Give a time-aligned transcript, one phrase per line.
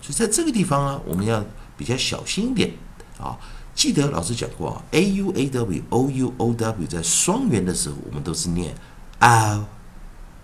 [0.00, 1.44] 所以在这个地方啊，我们要
[1.76, 2.72] 比较小心一点
[3.18, 3.36] 啊。
[3.74, 8.74] 记得老师讲过啊，a u a w o u o w 在双元的时候，我们都是念
[9.20, 9.64] ow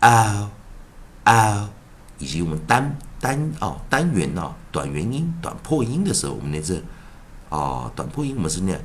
[0.01, 0.49] ow
[1.25, 1.67] ow，
[2.19, 6.77] 以及我们单单啊单元啊短元音短破音的时候，我们念这
[7.49, 8.85] 啊短破音我们是念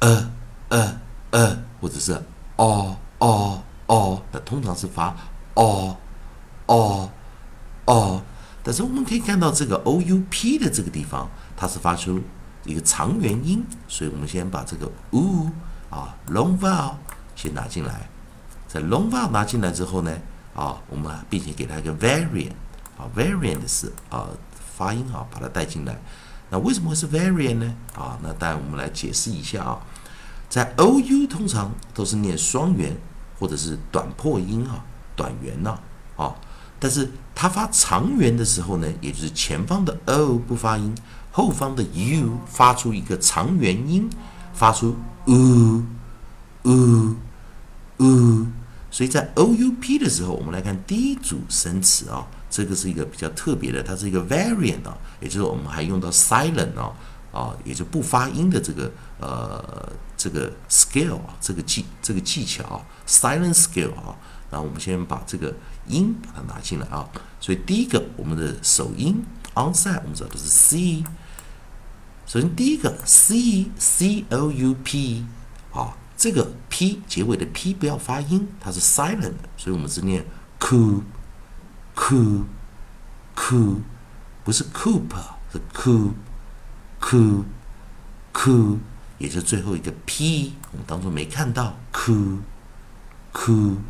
[0.00, 0.30] 呃
[0.68, 2.12] 呃呃，或者是
[2.56, 3.62] 哦哦。
[3.88, 5.16] 哦，那通常是发
[5.54, 5.96] 哦
[6.66, 7.10] 哦
[7.86, 8.22] 哦，
[8.62, 12.20] 但是我们可以看到这个 o u p 的这个地方，它是发出
[12.64, 15.50] 一个长元音，所以我们先把这个 u
[15.88, 16.92] 啊 long vowel
[17.34, 18.08] 先拿进来，
[18.66, 20.14] 在 long vowel 拿进来之后呢，
[20.54, 22.52] 啊，我们并且给它一个 variant
[22.98, 24.28] 啊 variant 是啊
[24.76, 25.98] 发音啊把它带进来，
[26.50, 27.74] 那为什么会是 variant 呢？
[27.96, 29.80] 啊，那当然我们来解释一下啊，
[30.50, 32.94] 在 o u 通常都是念双元。
[33.38, 35.78] 或者是短破音啊，短元呐
[36.16, 36.34] 啊，
[36.80, 40.92] 但是它发长元的时候呢，也就是前方的 o 不发音，
[41.30, 44.10] 后方的 u 发出一个长元音，
[44.52, 44.96] 发出
[45.26, 45.84] u
[46.62, 47.16] u
[47.98, 48.46] u，
[48.90, 56.92] 所以在 o u p 的时候，我们来看第一组生词啊，这个是一个比较特别的，它是一个 variant 啊，也就是我们还用到 silent 啊
[57.32, 58.90] 啊，也就不发音的这个
[59.20, 59.92] 呃。
[60.18, 64.16] 这个 scale 啊，这个技这个技巧啊，silent scale 啊，
[64.50, 65.54] 然后我们先把这个
[65.86, 67.08] 音把它拿进来啊。
[67.40, 69.24] 所以第一个我们的首音
[69.54, 71.04] onside 我们知道都是 c。
[72.26, 75.24] 首先第一个 c c o u p
[75.72, 80.26] 啊，这个 p 结尾的 p 不要发音，它是 silent，所以我们是念
[80.58, 81.02] coop
[81.94, 82.44] coop
[83.36, 83.80] coop，
[84.44, 85.08] 不是 coop，
[85.52, 86.12] 是 coop
[87.00, 87.44] coop
[88.34, 88.78] coop。
[89.18, 93.82] 也就最后一个 p，我们当中没看到 ku，ku，ku，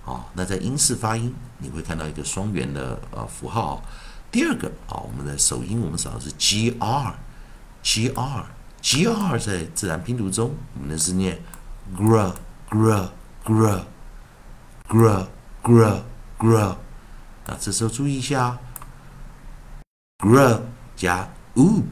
[0.06, 3.82] 啊，那在英式发音你会看到一个双元的呃符号。
[4.30, 7.14] 第二个啊，我们的首音我们找的是 gr，gr，gr
[9.40, 11.42] 在自然拼读中我们的是念
[11.96, 12.34] gr。
[12.70, 13.10] Grow,
[13.44, 13.84] grow,
[14.88, 15.28] grow,
[15.64, 16.02] grow,
[16.38, 16.76] grow。
[17.46, 18.58] 那这时候注意一下
[20.20, 20.62] ，grow
[20.96, 21.84] 加 oop，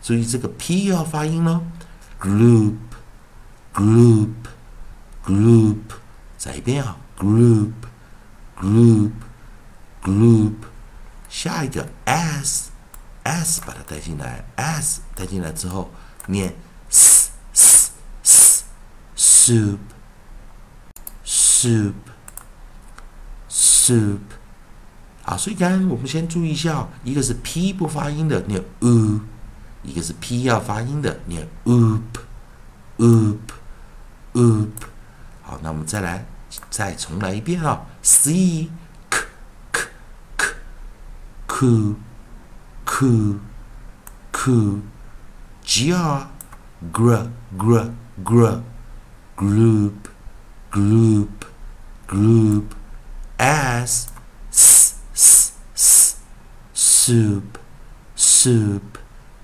[0.00, 1.62] 注意这个 p 要发音喽。
[2.20, 2.76] group,
[3.74, 4.30] group,
[5.24, 5.78] group。
[6.38, 7.72] 再一遍啊，group,
[8.58, 9.12] group,
[10.02, 10.54] group。
[11.28, 12.70] 下一个 s,
[13.24, 15.90] s 把它带进来，s 带进来之后
[16.26, 16.54] 念
[16.90, 18.64] s, s, s,
[19.16, 19.78] soup。
[21.62, 21.92] Soup
[23.48, 24.18] soup
[25.24, 29.20] 好，所以刚刚我们先注意一下，一个是 p 不发音的念 u，
[29.84, 32.00] 一个是 p 要发音的念 oop
[32.98, 33.38] oop
[34.32, 34.68] oop。
[35.42, 36.26] 好，那我们再来
[36.70, 38.68] 再重来一遍啊，c
[39.08, 39.20] k
[39.70, 39.86] k
[40.40, 40.48] k
[41.46, 41.94] k
[42.84, 43.38] k
[44.32, 44.52] k
[45.64, 46.28] g r
[46.92, 47.90] gr gr
[48.24, 48.60] gr
[49.36, 49.92] group
[50.72, 51.41] group
[52.12, 52.64] group
[53.38, 54.08] as
[54.50, 56.16] s s s
[56.74, 57.42] soup
[58.14, 58.82] soup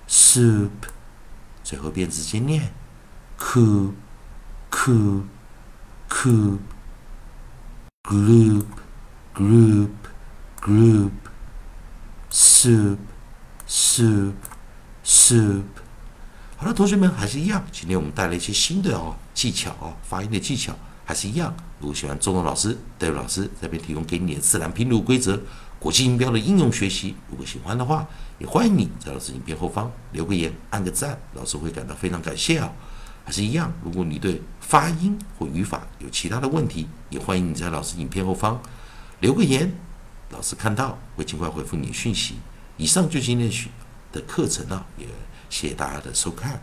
[0.07, 0.71] soup，
[1.65, 2.75] 最后变直接念
[3.39, 3.95] coop
[4.71, 5.23] coop
[6.11, 6.59] coop
[8.03, 8.67] group
[9.35, 9.91] group
[10.61, 11.11] group
[12.31, 12.99] soup
[13.67, 14.35] soup
[15.03, 15.65] soup。
[16.59, 20.77] 好了，同学们还是一样，今天我们带来一些新的哦技巧哦，发音的技巧。
[21.09, 25.41] 还是一样，如果喜欢中文老师、戴维老师这边提供给你的自然拼读规则，
[25.79, 27.17] 国际音标的应用学习。
[27.31, 28.07] 如果喜欢的话，
[28.39, 32.71] 也欢迎你在老师影片后方留个言，按个赞，老师会感到非常感谢啊。
[33.25, 38.61] 还是一样，如果你对发音或语法有其他的问题，也欢迎你在老师影片后方
[39.21, 39.73] 留个言，
[40.29, 42.35] 老师看到会尽快回复你讯息。
[42.77, 43.51] 以上就今天
[44.13, 45.07] 的课程啊，也
[45.49, 46.61] 谢谢大家的收看。